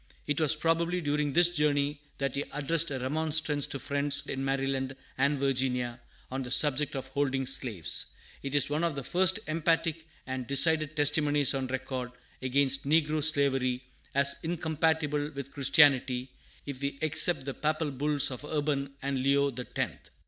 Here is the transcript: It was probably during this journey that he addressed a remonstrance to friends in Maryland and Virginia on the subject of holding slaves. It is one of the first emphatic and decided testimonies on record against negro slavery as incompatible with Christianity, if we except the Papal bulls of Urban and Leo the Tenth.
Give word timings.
It 0.25 0.41
was 0.41 0.55
probably 0.55 0.99
during 0.99 1.31
this 1.33 1.53
journey 1.53 2.01
that 2.17 2.35
he 2.35 2.43
addressed 2.53 2.89
a 2.89 2.97
remonstrance 2.97 3.67
to 3.67 3.77
friends 3.77 4.25
in 4.25 4.43
Maryland 4.43 4.95
and 5.15 5.37
Virginia 5.37 5.99
on 6.31 6.41
the 6.41 6.49
subject 6.49 6.95
of 6.95 7.09
holding 7.09 7.45
slaves. 7.45 8.07
It 8.41 8.55
is 8.55 8.67
one 8.67 8.83
of 8.83 8.95
the 8.95 9.03
first 9.03 9.39
emphatic 9.47 10.07
and 10.25 10.47
decided 10.47 10.95
testimonies 10.95 11.53
on 11.53 11.67
record 11.67 12.13
against 12.41 12.87
negro 12.87 13.23
slavery 13.23 13.83
as 14.15 14.37
incompatible 14.41 15.29
with 15.35 15.51
Christianity, 15.51 16.31
if 16.65 16.81
we 16.81 16.97
except 17.03 17.45
the 17.45 17.53
Papal 17.53 17.91
bulls 17.91 18.31
of 18.31 18.43
Urban 18.43 18.91
and 19.03 19.21
Leo 19.21 19.51
the 19.51 19.65
Tenth. 19.65 20.09